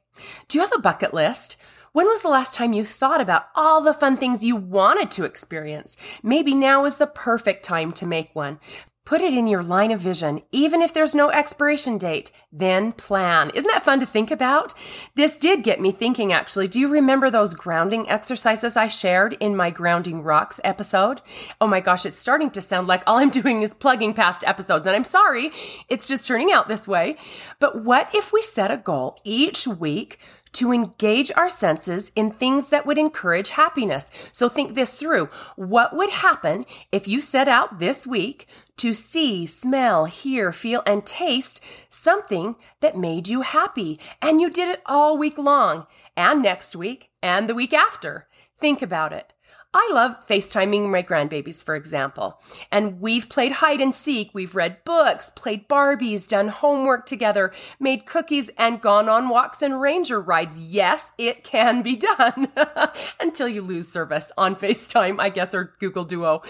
Do 0.49 0.59
you 0.59 0.63
have 0.63 0.75
a 0.75 0.81
bucket 0.81 1.15
list? 1.15 1.57
When 1.93 2.09
was 2.09 2.23
the 2.23 2.29
last 2.29 2.53
time 2.53 2.73
you 2.73 2.85
thought 2.85 3.21
about 3.21 3.47
all 3.55 3.81
the 3.81 3.95
fun 3.95 4.17
things 4.17 4.45
you 4.45 4.57
wanted 4.57 5.13
to 5.13 5.25
experience? 5.25 5.97
Maybe 6.21 6.53
now 6.53 6.85
is 6.85 6.97
the 6.97 7.07
perfect 7.07 7.65
time 7.65 7.93
to 7.93 8.07
make 8.07 8.35
one. 8.35 8.59
Put 9.05 9.21
it 9.21 9.35
in 9.35 9.47
your 9.47 9.63
line 9.63 9.91
of 9.91 10.01
vision, 10.01 10.41
even 10.51 10.81
if 10.81 10.95
there's 10.95 11.15
no 11.15 11.29
expiration 11.29 11.99
date. 11.99 12.33
Then 12.51 12.93
plan. 12.93 13.51
Isn't 13.55 13.71
that 13.71 13.85
fun 13.85 14.01
to 14.01 14.07
think 14.07 14.31
about? 14.31 14.73
This 15.15 15.37
did 15.37 15.63
get 15.63 15.79
me 15.79 15.93
thinking, 15.93 16.33
actually. 16.33 16.69
Do 16.69 16.81
you 16.81 16.89
remember 16.89 17.31
those 17.31 17.53
grounding 17.53 18.09
exercises 18.09 18.79
I 18.79 18.89
shared 18.89 19.35
in 19.41 19.57
my 19.57 19.69
Grounding 19.69 20.23
Rocks 20.23 20.59
episode? 20.65 21.21
Oh 21.61 21.67
my 21.67 21.81
gosh, 21.81 22.07
it's 22.07 22.19
starting 22.19 22.51
to 22.53 22.63
sound 22.63 22.87
like 22.87 23.03
all 23.07 23.19
I'm 23.19 23.29
doing 23.43 23.61
is 23.61 23.75
plugging 23.75 24.15
past 24.15 24.43
episodes, 24.45 24.87
and 24.87 24.97
I'm 24.97 25.05
sorry, 25.05 25.53
it's 25.91 26.09
just 26.09 26.27
turning 26.27 26.51
out 26.51 26.69
this 26.69 26.89
way. 26.89 27.19
But 27.61 27.85
what 27.85 28.09
if 28.15 28.33
we 28.33 28.41
set 28.41 28.71
a 28.71 28.79
goal 28.79 29.21
each 29.23 29.67
week 29.67 30.19
to 30.55 30.73
engage 30.73 31.31
our 31.37 31.51
senses 31.51 32.11
in 32.17 32.31
things 32.31 32.69
that 32.69 32.87
would 32.87 32.99
encourage 32.99 33.51
happiness. 33.51 34.07
So 34.33 34.49
think 34.49 34.75
this 34.75 34.95
through. 34.95 35.29
What 35.57 35.95
would 35.95 36.11
happen 36.11 36.65
if 36.91 37.07
you 37.07 37.21
set 37.21 37.49
out 37.49 37.79
this 37.79 38.07
week 38.07 38.47
to 38.79 38.95
see, 38.95 39.47
smell, 39.47 40.07
hear, 40.07 40.53
feel, 40.53 40.83
and 40.87 41.05
taste 41.05 41.61
something 41.89 42.57
that 42.81 42.97
made 42.97 43.29
you 43.29 43.43
happy? 43.43 44.01
And 44.23 44.41
you 44.41 44.51
did 44.51 44.69
it 44.69 44.83
all 44.87 45.19
week 45.19 45.39
long 45.39 45.87
and 46.17 46.43
next 46.43 46.75
week 46.75 47.11
and 47.23 47.49
the 47.49 47.55
week 47.55 47.73
after. 47.73 48.29
Think 48.59 48.83
about 48.83 49.13
it. 49.13 49.35
I 49.77 49.91
love 49.93 50.25
FaceTiming 50.29 50.89
my 50.89 51.03
grandbabies, 51.03 51.61
for 51.61 51.75
example. 51.75 52.41
And 52.71 53.01
we've 53.01 53.29
played 53.29 53.51
hide 53.51 53.81
and 53.81 53.93
seek, 53.93 54.31
we've 54.33 54.55
read 54.55 54.85
books, 54.85 55.33
played 55.35 55.69
Barbies, 55.69 56.29
done 56.29 56.47
homework 56.47 57.07
together, 57.07 57.53
made 57.81 58.07
cookies, 58.07 58.51
and 58.57 58.81
gone 58.81 59.09
on 59.09 59.29
walks 59.29 59.63
and 59.63 59.81
ranger 59.81 60.21
rides. 60.21 60.61
Yes, 60.61 61.11
it 61.19 61.43
can 61.43 61.83
be 61.83 61.97
done 61.97 62.53
until 63.21 63.49
you 63.49 63.63
lose 63.63 63.89
service 63.89 64.31
on 64.39 64.55
FaceTime, 64.65 65.19
I 65.19 65.29
guess, 65.29 65.53
or 65.53 65.75
Google 65.81 66.05
Duo. 66.05 66.43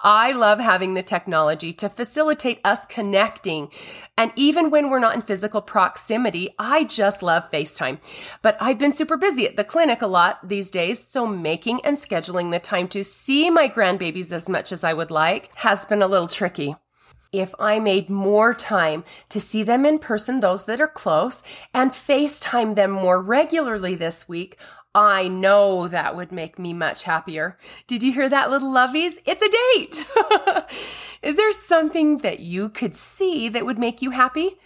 I 0.00 0.32
love 0.32 0.58
having 0.58 0.94
the 0.94 1.02
technology 1.04 1.72
to 1.74 1.88
facilitate 1.88 2.60
us 2.64 2.86
connecting. 2.86 3.70
And 4.18 4.32
even 4.34 4.70
when 4.70 4.90
we're 4.90 4.98
not 4.98 5.14
in 5.14 5.22
physical 5.22 5.62
proximity, 5.62 6.50
I 6.58 6.82
just 6.82 7.22
love 7.22 7.48
FaceTime. 7.52 7.98
But 8.42 8.56
I've 8.60 8.78
been 8.78 8.92
super 8.92 9.16
busy 9.16 9.46
at 9.46 9.54
the 9.54 9.62
clinic 9.62 10.02
a 10.02 10.08
lot 10.08 10.48
these 10.48 10.70
days, 10.70 11.06
so 11.06 11.24
making 11.24 11.80
and 11.84 11.96
scheduling 11.96 12.50
the 12.50 12.63
time 12.64 12.88
to 12.88 13.04
see 13.04 13.50
my 13.50 13.68
grandbabies 13.68 14.32
as 14.32 14.48
much 14.48 14.72
as 14.72 14.82
I 14.82 14.92
would 14.92 15.10
like 15.10 15.54
has 15.56 15.86
been 15.86 16.02
a 16.02 16.08
little 16.08 16.28
tricky 16.28 16.74
if 17.34 17.52
I 17.58 17.80
made 17.80 18.08
more 18.08 18.54
time 18.54 19.04
to 19.28 19.40
see 19.40 19.64
them 19.64 19.84
in 19.84 19.98
person, 19.98 20.38
those 20.38 20.64
that 20.66 20.80
are 20.80 20.88
close, 20.88 21.42
and 21.74 21.90
FaceTime 21.90 22.76
them 22.76 22.92
more 22.92 23.20
regularly 23.20 23.96
this 23.96 24.28
week, 24.28 24.56
I 24.94 25.26
know 25.26 25.88
that 25.88 26.14
would 26.14 26.30
make 26.30 26.58
me 26.58 26.72
much 26.72 27.02
happier. 27.02 27.58
Did 27.88 28.04
you 28.04 28.12
hear 28.12 28.28
that, 28.28 28.50
little 28.50 28.72
lovies? 28.72 29.18
It's 29.26 29.42
a 29.42 29.50
date! 29.74 30.04
Is 31.22 31.36
there 31.36 31.52
something 31.52 32.18
that 32.18 32.38
you 32.40 32.68
could 32.68 32.94
see 32.94 33.48
that 33.48 33.66
would 33.66 33.78
make 33.78 34.00
you 34.00 34.10
happy? 34.10 34.56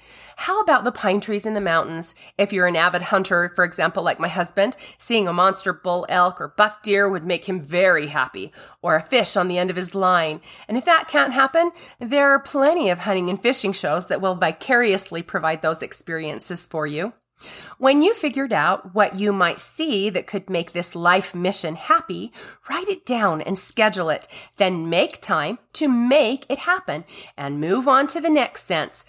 How 0.42 0.60
about 0.60 0.84
the 0.84 0.92
pine 0.92 1.20
trees 1.20 1.44
in 1.44 1.54
the 1.54 1.60
mountains? 1.60 2.14
If 2.38 2.52
you're 2.52 2.68
an 2.68 2.76
avid 2.76 3.02
hunter, 3.02 3.50
for 3.56 3.64
example, 3.64 4.04
like 4.04 4.20
my 4.20 4.28
husband, 4.28 4.76
seeing 4.96 5.26
a 5.26 5.32
monster 5.32 5.72
bull 5.72 6.06
elk 6.08 6.40
or 6.40 6.54
buck 6.56 6.84
deer 6.84 7.10
would 7.10 7.24
make 7.24 7.48
him 7.48 7.60
very 7.60 8.06
happy, 8.06 8.52
or 8.80 8.94
a 8.94 9.02
fish 9.02 9.36
on 9.36 9.48
the 9.48 9.58
end 9.58 9.68
of 9.68 9.74
his 9.74 9.96
line. 9.96 10.40
And 10.68 10.78
if 10.78 10.84
that 10.84 11.08
can't 11.08 11.32
happen, 11.32 11.72
there 11.98 12.30
are 12.30 12.38
plenty 12.38 12.88
of 12.88 13.00
hunting 13.00 13.28
and 13.28 13.42
fishing 13.42 13.72
shows 13.72 14.06
that 14.06 14.20
will 14.20 14.36
vicariously 14.36 15.22
provide 15.22 15.60
those 15.60 15.82
experiences 15.82 16.68
for 16.68 16.86
you. 16.86 17.14
When 17.78 18.02
you 18.02 18.14
figured 18.14 18.52
out 18.52 18.94
what 18.94 19.16
you 19.16 19.32
might 19.32 19.60
see 19.60 20.10
that 20.10 20.26
could 20.26 20.50
make 20.50 20.72
this 20.72 20.94
life 20.94 21.34
mission 21.34 21.76
happy, 21.76 22.32
write 22.68 22.88
it 22.88 23.06
down 23.06 23.40
and 23.40 23.58
schedule 23.58 24.10
it. 24.10 24.26
Then 24.56 24.88
make 24.88 25.20
time 25.20 25.58
to 25.74 25.88
make 25.88 26.44
it 26.48 26.58
happen 26.58 27.04
and 27.36 27.60
move 27.60 27.86
on 27.86 28.08
to 28.08 28.20
the 28.20 28.30
next 28.30 28.66
sense. 28.66 29.04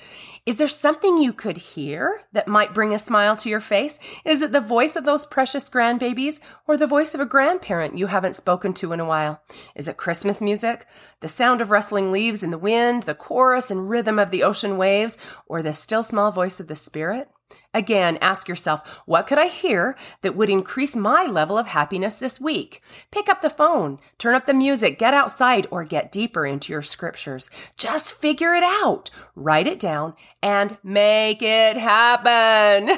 Is 0.46 0.58
there 0.58 0.68
something 0.68 1.18
you 1.18 1.34
could 1.34 1.58
hear 1.58 2.22
that 2.32 2.48
might 2.48 2.74
bring 2.74 2.94
a 2.94 3.00
smile 3.00 3.36
to 3.38 3.50
your 3.50 3.60
face? 3.60 4.00
Is 4.26 4.42
it 4.42 4.52
the 4.52 4.60
voice 4.60 4.96
of 4.96 5.04
those 5.04 5.26
precious 5.26 5.70
grandbabies 5.70 6.40
or 6.68 6.78
the 6.78 6.88
voice 6.88 7.14
of 7.14 7.20
a 7.20 7.26
grandparent 7.26 7.98
you 7.98 8.08
haven't 8.08 8.36
spoken 8.36 8.74
to 8.76 8.92
in 8.94 9.00
a 9.00 9.06
while? 9.06 9.42
Is 9.76 9.88
it 9.88 9.98
Christmas 9.98 10.42
music? 10.42 10.86
The 11.20 11.28
sound 11.28 11.62
of 11.62 11.72
rustling 11.72 12.12
leaves 12.12 12.42
in 12.42 12.52
the 12.52 12.58
wind, 12.58 13.04
the 13.04 13.16
chorus 13.16 13.70
and 13.70 13.90
rhythm 13.90 14.18
of 14.18 14.32
the 14.32 14.44
ocean 14.44 14.78
waves, 14.78 15.18
or 15.46 15.62
the 15.62 15.74
still 15.74 16.04
small 16.04 16.32
voice 16.32 16.60
of 16.60 16.68
the 16.68 16.76
spirit? 16.76 17.30
Again, 17.74 18.18
ask 18.20 18.48
yourself, 18.48 19.02
what 19.06 19.28
could 19.28 19.38
I 19.38 19.48
hear 19.48 19.96
that 20.22 20.36
would 20.36 20.50
increase 20.50 20.96
my 20.96 21.26
level 21.26 21.58
of 21.58 21.68
happiness 21.68 22.16
this 22.16 22.40
week? 22.40 22.82
Pick 23.12 23.30
up 23.30 23.42
the 23.42 23.50
phone, 23.50 24.00
turn 24.18 24.34
up 24.34 24.48
the 24.48 24.56
music, 24.56 24.98
get 24.98 25.14
outside, 25.14 25.68
or 25.70 25.84
get 25.84 26.12
deeper 26.12 26.48
into 26.48 26.74
your 26.74 26.82
scriptures. 26.82 27.50
Just 27.78 28.14
figure 28.14 28.56
it 28.56 28.64
out, 28.64 29.12
write 29.36 29.68
it 29.68 29.80
down, 29.80 30.16
and 30.42 30.80
make 30.84 31.44
it 31.44 31.78
happen. 31.78 32.98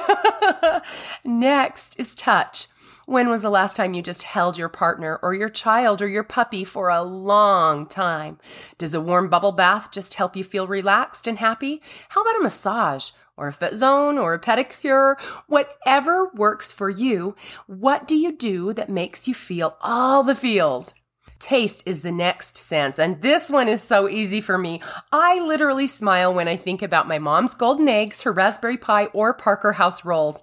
Next 1.24 1.98
is 2.00 2.14
touch. 2.14 2.66
When 3.04 3.28
was 3.28 3.42
the 3.42 3.50
last 3.50 3.76
time 3.76 3.94
you 3.94 4.00
just 4.00 4.22
held 4.22 4.56
your 4.56 4.68
partner 4.68 5.18
or 5.22 5.34
your 5.34 5.48
child 5.48 6.00
or 6.00 6.08
your 6.08 6.22
puppy 6.22 6.64
for 6.64 6.88
a 6.88 7.02
long 7.02 7.86
time? 7.86 8.38
Does 8.78 8.94
a 8.94 9.00
warm 9.00 9.28
bubble 9.28 9.52
bath 9.52 9.90
just 9.90 10.14
help 10.14 10.36
you 10.36 10.44
feel 10.44 10.68
relaxed 10.68 11.26
and 11.26 11.38
happy? 11.38 11.82
How 12.10 12.22
about 12.22 12.38
a 12.38 12.42
massage? 12.42 13.10
Or 13.36 13.48
a 13.48 13.52
foot 13.52 13.74
zone 13.74 14.18
or 14.18 14.34
a 14.34 14.40
pedicure, 14.40 15.18
whatever 15.46 16.30
works 16.34 16.72
for 16.72 16.90
you. 16.90 17.34
What 17.66 18.06
do 18.06 18.16
you 18.16 18.32
do 18.32 18.72
that 18.72 18.88
makes 18.88 19.26
you 19.26 19.34
feel 19.34 19.76
all 19.80 20.22
the 20.22 20.34
feels? 20.34 20.94
Taste 21.38 21.82
is 21.86 22.02
the 22.02 22.12
next 22.12 22.56
sense, 22.56 23.00
and 23.00 23.20
this 23.20 23.50
one 23.50 23.66
is 23.66 23.82
so 23.82 24.08
easy 24.08 24.40
for 24.40 24.56
me. 24.56 24.80
I 25.10 25.40
literally 25.40 25.88
smile 25.88 26.32
when 26.32 26.46
I 26.46 26.56
think 26.56 26.82
about 26.82 27.08
my 27.08 27.18
mom's 27.18 27.56
golden 27.56 27.88
eggs, 27.88 28.22
her 28.22 28.32
raspberry 28.32 28.78
pie, 28.78 29.06
or 29.06 29.34
Parker 29.34 29.72
House 29.72 30.04
rolls. 30.04 30.40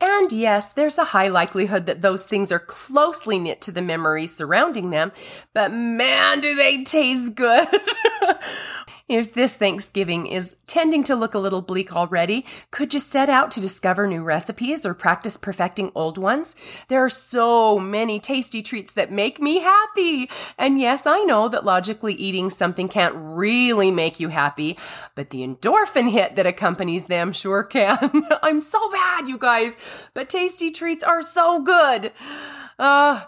And 0.00 0.30
yes, 0.30 0.72
there's 0.72 0.98
a 0.98 1.04
high 1.04 1.28
likelihood 1.28 1.86
that 1.86 2.02
those 2.02 2.24
things 2.24 2.52
are 2.52 2.60
closely 2.60 3.40
knit 3.40 3.60
to 3.62 3.72
the 3.72 3.82
memories 3.82 4.36
surrounding 4.36 4.90
them, 4.90 5.10
but 5.52 5.72
man, 5.72 6.40
do 6.40 6.54
they 6.54 6.84
taste 6.84 7.34
good! 7.34 7.66
If 9.08 9.34
this 9.34 9.54
Thanksgiving 9.54 10.26
is 10.26 10.56
tending 10.66 11.04
to 11.04 11.14
look 11.14 11.34
a 11.34 11.38
little 11.38 11.62
bleak 11.62 11.94
already, 11.94 12.44
could 12.72 12.92
you 12.92 12.98
set 12.98 13.28
out 13.28 13.52
to 13.52 13.60
discover 13.60 14.04
new 14.04 14.24
recipes 14.24 14.84
or 14.84 14.94
practice 14.94 15.36
perfecting 15.36 15.92
old 15.94 16.18
ones? 16.18 16.56
There 16.88 17.04
are 17.04 17.08
so 17.08 17.78
many 17.78 18.18
tasty 18.18 18.62
treats 18.62 18.90
that 18.94 19.12
make 19.12 19.40
me 19.40 19.60
happy. 19.60 20.28
And 20.58 20.80
yes, 20.80 21.06
I 21.06 21.22
know 21.22 21.48
that 21.48 21.64
logically 21.64 22.14
eating 22.14 22.50
something 22.50 22.88
can't 22.88 23.14
really 23.16 23.92
make 23.92 24.18
you 24.18 24.26
happy, 24.28 24.76
but 25.14 25.30
the 25.30 25.46
endorphin 25.46 26.10
hit 26.10 26.34
that 26.34 26.46
accompanies 26.46 27.04
them 27.04 27.32
sure 27.32 27.62
can. 27.62 28.24
I'm 28.42 28.58
so 28.58 28.90
bad, 28.90 29.28
you 29.28 29.38
guys, 29.38 29.74
but 30.14 30.28
tasty 30.28 30.72
treats 30.72 31.04
are 31.04 31.22
so 31.22 31.62
good. 31.62 32.10
Uh, 32.76 33.22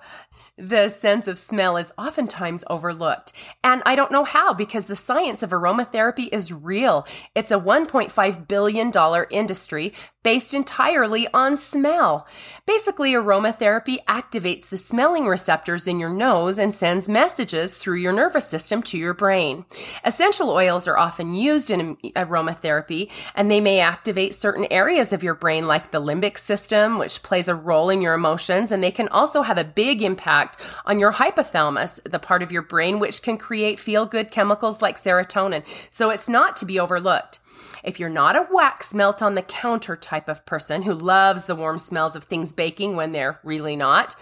the 0.59 0.89
sense 0.89 1.29
of 1.29 1.39
smell 1.39 1.77
is 1.77 1.93
oftentimes 1.97 2.65
overlooked. 2.69 3.33
And 3.63 3.83
I 3.87 3.95
don't 3.95 4.11
know 4.11 4.25
how 4.25 4.53
because 4.53 4.87
the 4.87 4.97
science 4.97 5.43
of 5.43 5.51
aromatherapy 5.51 6.29
is 6.33 6.53
real. 6.53 7.07
It's 7.35 7.53
a 7.53 7.59
$1.5 7.59 8.49
billion 8.49 8.93
industry 9.31 9.93
based 10.25 10.53
entirely 10.53 11.29
on 11.33 11.57
smell. 11.57 12.27
Basically, 12.67 13.13
aromatherapy 13.13 13.99
activates 14.07 14.69
the 14.69 14.77
smelling 14.77 15.27
receptors 15.27 15.87
in 15.87 16.01
your 16.01 16.11
nose 16.11 16.59
and 16.59 16.75
sends 16.75 17.09
messages 17.09 17.77
through 17.77 17.97
your 17.97 18.13
nervous 18.13 18.47
system 18.47 18.83
to 18.83 18.99
your 18.99 19.15
brain. 19.15 19.65
Essential 20.05 20.51
oils 20.51 20.89
are 20.89 20.99
often 20.99 21.35
used 21.35 21.71
in 21.71 21.97
aromatherapy 22.17 23.11
and 23.35 23.51
they 23.51 23.61
may 23.61 23.81
activate 23.81 24.35
certain 24.35 24.67
areas 24.71 25.13
of 25.13 25.23
your 25.23 25.35
brain 25.35 25.67
like 25.67 25.93
the 25.93 26.01
limbic 26.01 26.37
system, 26.37 26.99
which 26.99 27.23
plays 27.23 27.49
a 27.49 27.55
role 27.55 27.89
in 27.89 28.03
your 28.03 28.15
emotions, 28.15 28.73
and 28.73 28.83
they 28.83 28.91
can 28.91 29.09
also 29.09 29.43
have 29.43 29.57
a 29.57 29.65
big 29.65 30.03
impact 30.49 30.87
on 30.87 30.99
your 30.99 31.13
hypothalamus, 31.13 32.01
the 32.11 32.19
part 32.19 32.43
of 32.43 32.53
your 32.53 32.63
brain 32.63 32.99
which 32.99 33.23
can 33.23 33.39
create 33.39 33.79
feel 33.79 34.07
good 34.07 34.31
chemicals 34.31 34.83
like 34.83 35.01
serotonin. 35.01 35.65
So 35.91 36.11
it's 36.11 36.29
not 36.29 36.57
to 36.57 36.67
be 36.67 36.79
overlooked. 36.79 37.41
If 37.83 38.01
you're 38.01 38.09
not 38.09 38.37
a 38.37 38.47
wax 38.51 38.95
melt 38.95 39.23
on 39.23 39.35
the 39.35 39.43
counter 39.43 39.97
type 39.97 40.29
of 40.29 40.45
person 40.47 40.83
who 40.83 40.95
loves 40.95 41.47
the 41.47 41.55
warm 41.55 41.79
smells 41.79 42.17
of 42.17 42.25
things 42.25 42.53
baking 42.53 42.97
when 42.97 43.13
they're 43.13 43.41
really 43.43 43.77
not, 43.77 44.15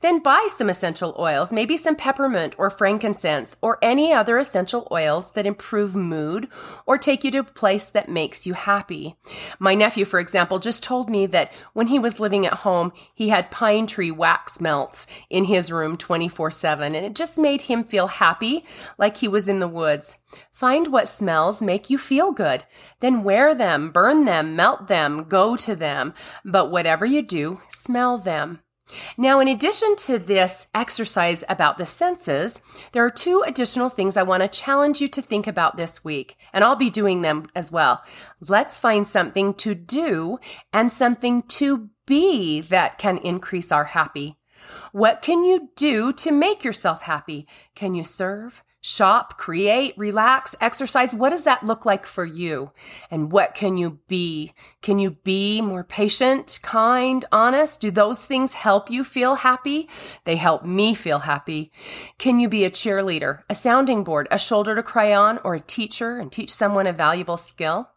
then 0.00 0.22
buy 0.22 0.48
some 0.56 0.68
essential 0.68 1.14
oils, 1.18 1.52
maybe 1.52 1.76
some 1.76 1.96
peppermint 1.96 2.54
or 2.58 2.70
frankincense 2.70 3.56
or 3.60 3.78
any 3.82 4.12
other 4.12 4.38
essential 4.38 4.88
oils 4.90 5.30
that 5.32 5.46
improve 5.46 5.94
mood 5.94 6.48
or 6.86 6.98
take 6.98 7.24
you 7.24 7.30
to 7.30 7.38
a 7.38 7.44
place 7.44 7.86
that 7.86 8.08
makes 8.08 8.46
you 8.46 8.54
happy. 8.54 9.16
My 9.58 9.74
nephew, 9.74 10.04
for 10.04 10.20
example, 10.20 10.58
just 10.58 10.82
told 10.82 11.10
me 11.10 11.26
that 11.26 11.52
when 11.72 11.88
he 11.88 11.98
was 11.98 12.20
living 12.20 12.46
at 12.46 12.54
home, 12.54 12.92
he 13.14 13.28
had 13.28 13.50
pine 13.50 13.86
tree 13.86 14.10
wax 14.10 14.60
melts 14.60 15.06
in 15.30 15.44
his 15.44 15.72
room 15.72 15.96
24 15.96 16.50
7, 16.50 16.94
and 16.94 17.06
it 17.06 17.14
just 17.14 17.38
made 17.38 17.62
him 17.62 17.84
feel 17.84 18.06
happy, 18.06 18.64
like 18.98 19.18
he 19.18 19.28
was 19.28 19.48
in 19.48 19.60
the 19.60 19.68
woods. 19.68 20.16
Find 20.50 20.88
what 20.88 21.08
smells 21.08 21.60
make 21.60 21.90
you 21.90 21.98
feel 21.98 22.32
good. 22.32 22.64
Then 23.02 23.24
wear 23.24 23.54
them, 23.54 23.90
burn 23.90 24.24
them, 24.24 24.56
melt 24.56 24.88
them, 24.88 25.24
go 25.24 25.56
to 25.56 25.76
them. 25.76 26.14
But 26.44 26.70
whatever 26.70 27.04
you 27.04 27.20
do, 27.20 27.60
smell 27.68 28.16
them. 28.16 28.60
Now, 29.16 29.40
in 29.40 29.48
addition 29.48 29.96
to 29.96 30.18
this 30.18 30.68
exercise 30.74 31.44
about 31.48 31.78
the 31.78 31.86
senses, 31.86 32.60
there 32.92 33.04
are 33.04 33.10
two 33.10 33.42
additional 33.46 33.88
things 33.88 34.16
I 34.16 34.22
want 34.22 34.42
to 34.42 34.48
challenge 34.48 35.00
you 35.00 35.08
to 35.08 35.22
think 35.22 35.46
about 35.46 35.76
this 35.76 36.04
week, 36.04 36.36
and 36.52 36.62
I'll 36.62 36.76
be 36.76 36.90
doing 36.90 37.22
them 37.22 37.46
as 37.54 37.72
well. 37.72 38.02
Let's 38.40 38.78
find 38.78 39.06
something 39.06 39.54
to 39.54 39.74
do 39.74 40.38
and 40.72 40.92
something 40.92 41.42
to 41.42 41.90
be 42.06 42.60
that 42.60 42.98
can 42.98 43.18
increase 43.18 43.72
our 43.72 43.84
happy. 43.84 44.36
What 44.92 45.22
can 45.22 45.42
you 45.42 45.70
do 45.74 46.12
to 46.14 46.30
make 46.30 46.62
yourself 46.62 47.02
happy? 47.02 47.48
Can 47.74 47.94
you 47.94 48.04
serve? 48.04 48.62
Shop, 48.82 49.38
create, 49.38 49.96
relax, 49.96 50.54
exercise. 50.60 51.14
What 51.14 51.30
does 51.30 51.44
that 51.44 51.64
look 51.64 51.86
like 51.86 52.04
for 52.04 52.24
you? 52.24 52.72
And 53.10 53.32
what 53.32 53.54
can 53.54 53.78
you 53.78 54.00
be? 54.08 54.52
Can 54.82 54.98
you 54.98 55.12
be 55.12 55.62
more 55.62 55.84
patient, 55.84 56.58
kind, 56.62 57.24
honest? 57.32 57.80
Do 57.80 57.90
those 57.90 58.18
things 58.18 58.54
help 58.54 58.90
you 58.90 59.04
feel 59.04 59.36
happy? 59.36 59.88
They 60.24 60.36
help 60.36 60.64
me 60.64 60.94
feel 60.94 61.20
happy. 61.20 61.70
Can 62.18 62.40
you 62.40 62.48
be 62.48 62.64
a 62.64 62.70
cheerleader, 62.70 63.42
a 63.48 63.54
sounding 63.54 64.04
board, 64.04 64.28
a 64.30 64.38
shoulder 64.38 64.74
to 64.74 64.82
cry 64.82 65.14
on, 65.14 65.38
or 65.44 65.54
a 65.54 65.60
teacher 65.60 66.18
and 66.18 66.30
teach 66.30 66.50
someone 66.50 66.86
a 66.86 66.92
valuable 66.92 67.36
skill? 67.36 67.88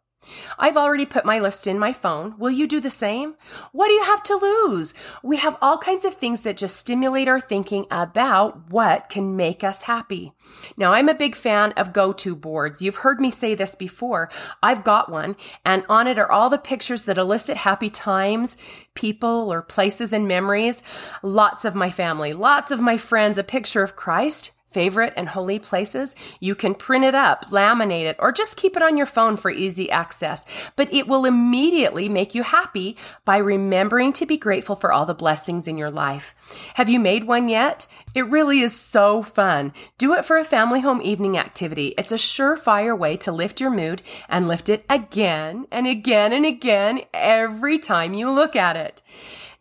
I've 0.58 0.78
already 0.78 1.06
put 1.06 1.26
my 1.26 1.40
list 1.40 1.68
in 1.68 1.80
my 1.80 1.94
phone. 1.94 2.36
Will 2.38 2.52
you 2.52 2.68
do 2.68 2.80
the 2.80 2.90
same? 2.90 3.36
What 3.72 3.88
do 3.88 3.94
you 3.94 4.04
have 4.04 4.24
to 4.24 4.36
lose? 4.36 4.94
We 5.24 5.38
have 5.38 5.58
all 5.62 5.78
kinds 5.78 6.06
of 6.06 6.16
things 6.16 6.42
that 6.42 6.58
just 6.58 6.78
stimulate 6.78 7.28
our 7.28 7.40
thinking 7.40 7.86
about 7.92 8.72
what 8.72 9.10
can 9.10 9.36
make 9.36 9.64
us 9.64 9.84
happy. 9.84 10.34
Now, 10.78 10.94
I'm 10.94 11.10
a 11.10 11.14
big 11.14 11.36
fan 11.36 11.72
of 11.74 11.94
go 11.94 12.12
to 12.14 12.36
boards. 12.36 12.82
You've 12.82 12.98
heard 12.98 13.20
me 13.20 13.32
say 13.32 13.56
this 13.56 13.76
before. 13.76 14.30
I've 14.64 14.84
got 14.84 15.12
one, 15.12 15.36
and 15.64 15.84
on 15.90 16.08
it 16.08 16.18
are 16.18 16.32
all 16.32 16.50
the 16.50 16.58
pictures 16.58 17.04
that 17.04 17.18
elicit 17.18 17.58
happy 17.58 17.90
times, 17.90 18.58
people, 18.94 19.52
or 19.52 19.62
places 19.62 20.14
and 20.14 20.28
memories. 20.28 20.82
Lots 21.22 21.66
of 21.66 21.76
my 21.76 21.90
family, 21.90 22.34
lots 22.34 22.72
of 22.72 22.80
my 22.80 22.98
friends, 22.98 23.38
a 23.38 23.44
picture 23.44 23.84
of 23.84 23.96
Christ 23.96 24.52
favorite 24.76 25.14
and 25.16 25.30
holy 25.30 25.58
places, 25.58 26.18
you 26.42 26.54
can 26.54 26.76
print 26.76 27.06
it 27.06 27.16
up, 27.16 27.50
laminate 27.50 28.04
it, 28.04 28.18
or 28.20 28.34
just 28.34 28.58
keep 28.58 28.76
it 28.76 28.84
on 28.84 28.98
your 28.98 29.06
phone 29.06 29.38
for 29.38 29.50
easy 29.50 29.90
access. 29.90 30.44
But 30.76 30.94
it 30.94 31.08
will 31.08 31.24
immediately 31.24 32.10
make 32.10 32.36
you 32.36 32.44
happy 32.44 32.98
by 33.24 33.38
remembering 33.38 34.12
to 34.14 34.26
be 34.26 34.36
grateful 34.36 34.76
for 34.76 34.92
all 34.92 35.06
the 35.06 35.14
blessings 35.14 35.70
in 35.70 35.78
your 35.78 35.90
life. 35.90 36.36
Have 36.74 36.90
you 36.90 37.00
made 37.00 37.24
one 37.24 37.48
yet? 37.48 37.88
It 38.14 38.28
really 38.28 38.60
is 38.60 38.78
so 38.78 39.24
fun. 39.24 39.72
Do 39.98 40.14
it 40.14 40.26
for 40.26 40.36
a 40.36 40.44
family 40.44 40.82
home 40.82 41.02
evening 41.02 41.38
activity. 41.38 41.94
It's 41.98 42.12
a 42.12 42.16
surefire 42.16 43.00
way 43.00 43.16
to 43.18 43.32
lift 43.32 43.62
your 43.62 43.72
mood 43.72 44.02
and 44.28 44.46
lift 44.46 44.68
it 44.68 44.84
again 44.90 45.68
and 45.72 45.88
again 45.88 46.34
and 46.34 46.46
again 46.46 47.00
every 47.14 47.80
time 47.80 48.14
you 48.14 48.30
look 48.30 48.58
at 48.58 48.76
it. 48.76 49.02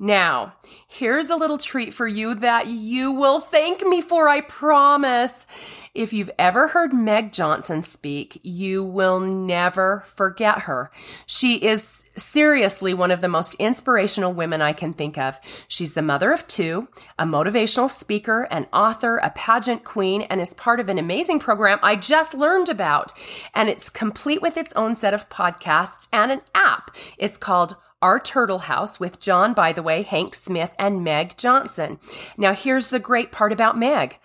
Now, 0.04 0.52
here's 0.87 1.30
a 1.30 1.34
little 1.34 1.56
treat 1.56 1.94
for 1.94 2.06
you 2.06 2.34
that 2.34 2.66
you 2.66 3.12
will 3.12 3.40
thank 3.40 3.87
me 3.87 4.02
for, 4.02 4.28
I 4.28 4.42
promise. 4.42 5.46
If 5.94 6.12
you've 6.12 6.30
ever 6.38 6.68
heard 6.68 6.92
Meg 6.92 7.32
Johnson 7.32 7.80
speak, 7.80 8.38
you 8.42 8.84
will 8.84 9.18
never 9.18 10.02
forget 10.04 10.58
her. 10.58 10.90
She 11.25 11.56
is 11.56 12.04
seriously 12.16 12.92
one 12.92 13.12
of 13.12 13.23
the 13.23 13.28
most 13.28 13.54
inspirational 13.54 14.34
women 14.34 14.61
I 14.61 14.75
can 14.75 14.92
think 14.92 15.16
of. 15.16 15.40
She's 15.68 15.94
the 15.94 16.02
mother 16.02 16.32
of 16.32 16.46
two, 16.46 16.87
a 17.18 17.25
motivational 17.25 17.88
speaker, 17.88 18.46
an 18.50 18.66
author, 18.75 19.16
a 19.16 19.30
pageant 19.30 19.84
queen, 19.84 20.20
and 20.23 20.38
is 20.38 20.52
part 20.52 20.80
of 20.80 20.90
an 20.90 20.99
amazing 20.99 21.38
program 21.38 21.78
I 21.82 21.96
just 21.96 22.34
learned 22.34 22.68
about. 22.68 23.14
And 23.54 23.70
it's 23.70 23.88
complete 23.88 24.42
with 24.42 24.58
its 24.58 24.75
own 24.75 24.96
set 24.96 25.14
of 25.14 25.30
podcasts 25.30 26.08
and 26.12 26.30
an 26.30 26.42
app. 26.54 26.90
It's 27.16 27.38
called 27.38 27.76
Our 28.04 28.20
Turtle 28.20 28.58
House 28.58 29.00
with 29.00 29.18
John 29.18 29.54
Bytheway, 29.54 30.04
Hank 30.04 30.34
Smith, 30.34 30.73
and 30.78 31.02
Meg 31.02 31.38
Johnson. 31.38 31.99
Now, 32.37 32.52
here's 32.52 32.88
the 32.88 32.99
great 32.99 33.32
part 33.32 33.50
about 33.50 33.78
Meg 33.78 34.18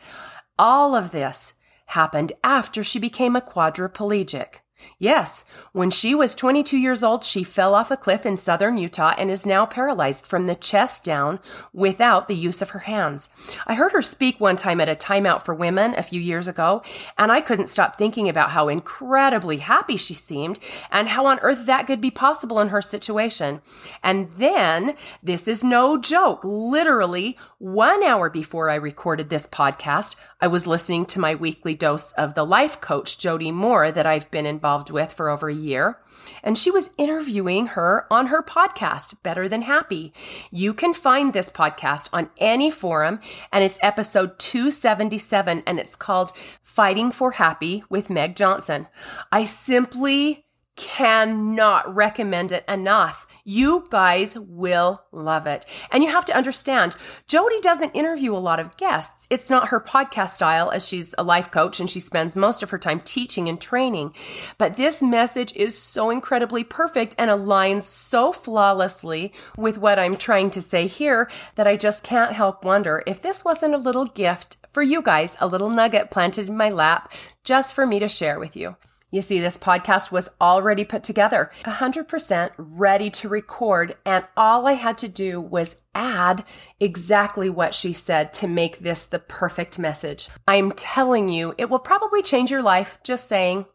all 0.59 0.98
of 0.98 1.12
this 1.12 1.53
happened 1.86 2.33
after 2.43 2.83
she 2.83 3.00
became 3.00 3.38
a 3.38 3.41
quadriplegic. 3.41 4.55
Yes, 4.98 5.45
when 5.71 5.91
she 5.91 6.13
was 6.13 6.36
22 6.36 6.77
years 6.77 7.03
old, 7.03 7.24
she 7.24 7.43
fell 7.43 7.74
off 7.74 7.91
a 7.91 7.98
cliff 7.98 8.25
in 8.25 8.38
southern 8.38 8.77
Utah 8.77 9.13
and 9.17 9.31
is 9.31 9.45
now 9.45 9.65
paralyzed 9.65 10.25
from 10.25 10.45
the 10.45 10.55
chest 10.55 11.03
down 11.03 11.39
without 11.74 12.27
the 12.27 12.36
use 12.36 12.62
of 12.62 12.71
her 12.71 12.79
hands. 12.79 13.29
I 13.65 13.75
heard 13.75 13.93
her 13.93 14.01
speak 14.01 14.39
one 14.39 14.55
time 14.55 14.81
at 14.81 14.89
a 14.89 14.95
timeout 14.95 15.43
for 15.43 15.53
women 15.53 15.93
a 15.98 16.03
few 16.03 16.19
years 16.19 16.48
ago, 16.48 16.81
and 17.17 17.31
I 17.31 17.41
couldn't 17.41 17.67
stop 17.67 17.98
thinking 17.98 18.27
about 18.27 18.51
how 18.51 18.67
incredibly 18.67 19.57
happy 19.57 19.95
she 19.95 20.13
seemed 20.13 20.59
and 20.91 21.07
how 21.09 21.25
on 21.25 21.39
earth 21.39 21.65
that 21.65 21.88
could 21.88 22.01
be 22.01 22.12
possible 22.12 22.59
in 22.59 22.69
her 22.69 22.81
situation. 22.81 23.62
And 24.03 24.31
then, 24.33 24.95
this 25.24 25.48
is 25.48 25.63
no 25.63 25.98
joke, 25.98 26.41
literally 26.43 27.38
one 27.59 28.03
hour 28.03 28.29
before 28.29 28.69
I 28.69 28.75
recorded 28.75 29.29
this 29.29 29.45
podcast, 29.45 30.15
I 30.39 30.47
was 30.47 30.65
listening 30.65 31.05
to 31.07 31.19
my 31.19 31.35
weekly 31.35 31.75
dose 31.75 32.13
of 32.13 32.33
the 32.33 32.45
life 32.45 32.79
coach, 32.79 33.19
Jody 33.19 33.51
Moore, 33.51 33.91
that 33.91 34.05
I've 34.05 34.31
been 34.31 34.45
involved 34.45 34.89
with 34.89 35.11
for 35.11 35.29
over 35.29 35.49
a 35.49 35.53
year. 35.53 35.99
And 36.41 36.57
she 36.57 36.71
was 36.71 36.89
interviewing 36.97 37.67
her 37.67 38.07
on 38.09 38.27
her 38.27 38.41
podcast, 38.41 39.21
Better 39.23 39.49
Than 39.49 39.63
Happy. 39.63 40.13
You 40.51 40.73
can 40.73 40.93
find 40.93 41.33
this 41.33 41.51
podcast 41.51 42.07
on 42.13 42.29
any 42.37 42.71
forum, 42.71 43.19
and 43.51 43.61
it's 43.61 43.79
episode 43.81 44.39
277, 44.39 45.63
and 45.67 45.79
it's 45.79 45.97
called 45.97 46.31
Fighting 46.61 47.11
for 47.11 47.31
Happy 47.31 47.83
with 47.89 48.09
Meg 48.09 48.37
Johnson. 48.37 48.87
I 49.33 49.43
simply 49.43 50.45
cannot 50.77 51.93
recommend 51.93 52.53
it 52.53 52.63
enough. 52.69 53.27
You 53.51 53.87
guys 53.89 54.37
will 54.37 55.01
love 55.11 55.47
it. 55.47 55.65
And 55.91 56.03
you 56.03 56.11
have 56.11 56.25
to 56.25 56.37
understand, 56.37 56.95
Jody 57.25 57.59
doesn't 57.61 57.95
interview 57.95 58.35
a 58.35 58.37
lot 58.37 58.59
of 58.59 58.77
guests. 58.77 59.25
It's 59.31 59.49
not 59.49 59.69
her 59.69 59.79
podcast 59.79 60.35
style 60.35 60.69
as 60.69 60.87
she's 60.87 61.15
a 61.17 61.23
life 61.23 61.49
coach 61.49 61.79
and 61.79 61.89
she 61.89 61.99
spends 61.99 62.35
most 62.35 62.61
of 62.61 62.69
her 62.69 62.77
time 62.77 62.99
teaching 62.99 63.49
and 63.49 63.59
training. 63.59 64.13
But 64.59 64.75
this 64.75 65.01
message 65.01 65.51
is 65.55 65.75
so 65.75 66.11
incredibly 66.11 66.63
perfect 66.63 67.15
and 67.17 67.31
aligns 67.31 67.85
so 67.85 68.31
flawlessly 68.31 69.33
with 69.57 69.79
what 69.79 69.97
I'm 69.97 70.13
trying 70.13 70.51
to 70.51 70.61
say 70.61 70.85
here 70.85 71.27
that 71.55 71.65
I 71.65 71.75
just 71.75 72.03
can't 72.03 72.33
help 72.33 72.63
wonder 72.63 73.01
if 73.07 73.19
this 73.23 73.43
wasn't 73.43 73.73
a 73.73 73.79
little 73.79 74.05
gift 74.05 74.57
for 74.69 74.83
you 74.83 75.01
guys, 75.01 75.35
a 75.41 75.47
little 75.47 75.71
nugget 75.71 76.11
planted 76.11 76.49
in 76.49 76.55
my 76.55 76.69
lap 76.69 77.11
just 77.43 77.73
for 77.73 77.87
me 77.87 77.97
to 77.97 78.07
share 78.07 78.39
with 78.39 78.55
you. 78.55 78.75
You 79.11 79.23
see, 79.23 79.39
this 79.39 79.57
podcast 79.57 80.11
was 80.11 80.29
already 80.39 80.85
put 80.85 81.03
together, 81.03 81.51
100% 81.63 82.51
ready 82.57 83.09
to 83.09 83.29
record, 83.29 83.95
and 84.05 84.23
all 84.37 84.67
I 84.67 84.73
had 84.73 84.99
to 84.99 85.07
do 85.07 85.41
was 85.41 85.77
add 85.95 86.43
exactly 86.79 87.49
what 87.49 87.73
she 87.73 87.91
said 87.91 88.31
to 88.33 88.47
make 88.47 88.79
this 88.79 89.05
the 89.05 89.17
perfect 89.17 89.79
message. 89.79 90.29
I'm 90.47 90.71
telling 90.73 91.27
you, 91.27 91.55
it 91.57 91.71
will 91.71 91.79
probably 91.79 92.21
change 92.21 92.51
your 92.51 92.61
life, 92.61 92.99
just 93.03 93.27
saying. 93.27 93.65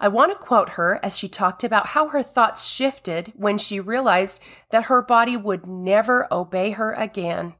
I 0.00 0.08
want 0.08 0.32
to 0.32 0.38
quote 0.38 0.70
her 0.70 0.98
as 1.04 1.16
she 1.16 1.28
talked 1.28 1.62
about 1.62 1.88
how 1.88 2.08
her 2.08 2.22
thoughts 2.22 2.68
shifted 2.68 3.32
when 3.36 3.58
she 3.58 3.78
realized 3.78 4.40
that 4.70 4.86
her 4.86 5.02
body 5.02 5.36
would 5.36 5.66
never 5.68 6.26
obey 6.32 6.72
her 6.72 6.92
again. 6.92 7.54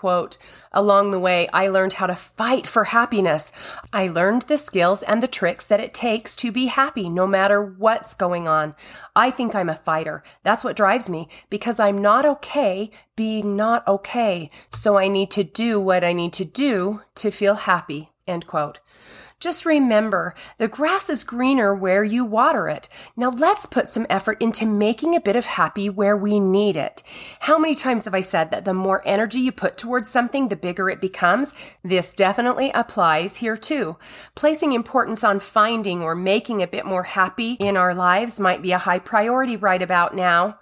Quote, 0.00 0.38
along 0.72 1.10
the 1.10 1.18
way, 1.18 1.46
I 1.52 1.68
learned 1.68 1.92
how 1.92 2.06
to 2.06 2.16
fight 2.16 2.66
for 2.66 2.84
happiness. 2.84 3.52
I 3.92 4.06
learned 4.06 4.40
the 4.42 4.56
skills 4.56 5.02
and 5.02 5.22
the 5.22 5.28
tricks 5.28 5.66
that 5.66 5.78
it 5.78 5.92
takes 5.92 6.34
to 6.36 6.50
be 6.50 6.68
happy 6.68 7.10
no 7.10 7.26
matter 7.26 7.62
what's 7.62 8.14
going 8.14 8.48
on. 8.48 8.74
I 9.14 9.30
think 9.30 9.54
I'm 9.54 9.68
a 9.68 9.74
fighter. 9.74 10.22
That's 10.42 10.64
what 10.64 10.74
drives 10.74 11.10
me 11.10 11.28
because 11.50 11.78
I'm 11.78 11.98
not 11.98 12.24
okay 12.24 12.90
being 13.14 13.56
not 13.56 13.86
okay. 13.86 14.50
So 14.72 14.96
I 14.96 15.08
need 15.08 15.30
to 15.32 15.44
do 15.44 15.78
what 15.78 16.02
I 16.02 16.14
need 16.14 16.32
to 16.32 16.46
do 16.46 17.02
to 17.16 17.30
feel 17.30 17.56
happy. 17.56 18.10
End 18.26 18.46
quote. 18.46 18.78
Just 19.40 19.64
remember, 19.64 20.34
the 20.58 20.68
grass 20.68 21.08
is 21.08 21.24
greener 21.24 21.74
where 21.74 22.04
you 22.04 22.26
water 22.26 22.68
it. 22.68 22.90
Now 23.16 23.30
let's 23.30 23.64
put 23.64 23.88
some 23.88 24.06
effort 24.10 24.36
into 24.38 24.66
making 24.66 25.14
a 25.14 25.20
bit 25.20 25.34
of 25.34 25.46
happy 25.46 25.88
where 25.88 26.14
we 26.14 26.38
need 26.38 26.76
it. 26.76 27.02
How 27.40 27.58
many 27.58 27.74
times 27.74 28.04
have 28.04 28.14
I 28.14 28.20
said 28.20 28.50
that 28.50 28.66
the 28.66 28.74
more 28.74 29.00
energy 29.06 29.40
you 29.40 29.50
put 29.50 29.78
towards 29.78 30.10
something, 30.10 30.48
the 30.48 30.56
bigger 30.56 30.90
it 30.90 31.00
becomes? 31.00 31.54
This 31.82 32.12
definitely 32.12 32.70
applies 32.72 33.36
here 33.36 33.56
too. 33.56 33.96
Placing 34.34 34.74
importance 34.74 35.24
on 35.24 35.40
finding 35.40 36.02
or 36.02 36.14
making 36.14 36.62
a 36.62 36.68
bit 36.68 36.84
more 36.84 37.04
happy 37.04 37.52
in 37.52 37.78
our 37.78 37.94
lives 37.94 38.38
might 38.38 38.60
be 38.60 38.72
a 38.72 38.78
high 38.78 38.98
priority 38.98 39.56
right 39.56 39.80
about 39.80 40.14
now. 40.14 40.58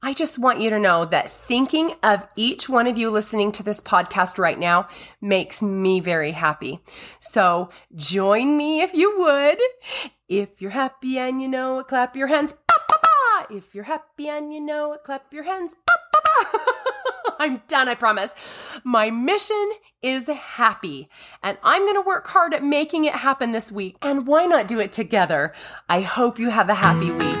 I 0.00 0.14
just 0.14 0.38
want 0.38 0.60
you 0.60 0.70
to 0.70 0.78
know 0.78 1.04
that 1.06 1.28
thinking 1.28 1.94
of 2.04 2.24
each 2.36 2.68
one 2.68 2.86
of 2.86 2.96
you 2.96 3.10
listening 3.10 3.50
to 3.52 3.64
this 3.64 3.80
podcast 3.80 4.38
right 4.38 4.58
now 4.58 4.86
makes 5.20 5.60
me 5.60 5.98
very 5.98 6.30
happy. 6.30 6.80
So 7.18 7.70
join 7.96 8.56
me 8.56 8.80
if 8.80 8.94
you 8.94 9.18
would. 9.18 9.58
If 10.28 10.62
you're 10.62 10.70
happy 10.70 11.18
and 11.18 11.42
you 11.42 11.48
know 11.48 11.80
it, 11.80 11.88
clap 11.88 12.14
your 12.14 12.28
hands. 12.28 12.54
Bah, 12.68 12.74
bah, 12.88 12.96
bah. 13.02 13.46
If 13.50 13.74
you're 13.74 13.84
happy 13.84 14.28
and 14.28 14.52
you 14.52 14.60
know 14.60 14.92
it, 14.92 15.02
clap 15.02 15.32
your 15.32 15.42
hands. 15.42 15.74
I'm 17.40 17.62
done, 17.66 17.88
I 17.88 17.94
promise. 17.94 18.32
My 18.84 19.10
mission 19.10 19.70
is 20.02 20.28
happy, 20.28 21.08
and 21.42 21.56
I'm 21.62 21.82
going 21.82 21.94
to 21.94 22.06
work 22.06 22.26
hard 22.26 22.52
at 22.52 22.64
making 22.64 23.04
it 23.04 23.14
happen 23.14 23.52
this 23.52 23.70
week. 23.70 23.96
And 24.02 24.26
why 24.26 24.44
not 24.46 24.66
do 24.66 24.80
it 24.80 24.92
together? 24.92 25.52
I 25.88 26.00
hope 26.00 26.38
you 26.38 26.50
have 26.50 26.68
a 26.68 26.74
happy 26.74 27.10
week. 27.12 27.37